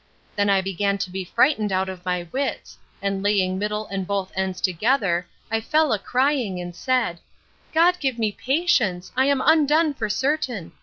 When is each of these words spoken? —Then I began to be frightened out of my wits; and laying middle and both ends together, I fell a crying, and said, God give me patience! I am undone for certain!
—Then 0.35 0.49
I 0.49 0.61
began 0.61 0.97
to 0.97 1.11
be 1.11 1.23
frightened 1.23 1.71
out 1.71 1.87
of 1.87 2.03
my 2.03 2.27
wits; 2.31 2.79
and 3.03 3.21
laying 3.21 3.59
middle 3.59 3.85
and 3.85 4.07
both 4.07 4.31
ends 4.35 4.59
together, 4.59 5.27
I 5.51 5.61
fell 5.61 5.93
a 5.93 5.99
crying, 5.99 6.59
and 6.59 6.75
said, 6.75 7.19
God 7.71 7.99
give 7.99 8.17
me 8.17 8.31
patience! 8.31 9.11
I 9.15 9.25
am 9.27 9.43
undone 9.45 9.93
for 9.93 10.09
certain! 10.09 10.71